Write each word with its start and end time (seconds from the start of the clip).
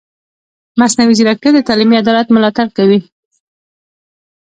مصنوعي 0.79 1.13
ځیرکتیا 1.17 1.51
د 1.53 1.59
تعلیمي 1.67 1.95
عدالت 2.01 2.27
ملاتړ 2.31 2.67
کوي. 2.77 2.99